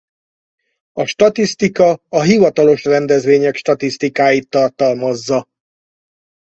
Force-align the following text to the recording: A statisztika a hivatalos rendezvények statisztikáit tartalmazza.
A 0.93 1.05
statisztika 1.05 2.01
a 2.09 2.21
hivatalos 2.21 2.83
rendezvények 2.83 3.55
statisztikáit 3.55 4.49
tartalmazza. 4.49 5.47